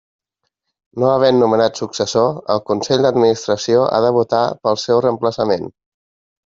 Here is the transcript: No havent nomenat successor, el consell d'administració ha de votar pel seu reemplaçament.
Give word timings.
No 1.03 1.09
havent 1.15 1.41
nomenat 1.43 1.81
successor, 1.83 2.33
el 2.55 2.63
consell 2.73 3.07
d'administració 3.07 3.87
ha 3.93 4.03
de 4.09 4.13
votar 4.21 4.45
pel 4.65 4.85
seu 4.89 5.09
reemplaçament. 5.11 5.73